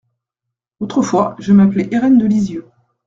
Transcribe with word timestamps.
Autrefois, 0.79 1.35
je 1.37 1.53
m’appelais 1.53 1.87
Irène 1.91 2.17
de 2.17 2.25
Lysieux. 2.25 2.65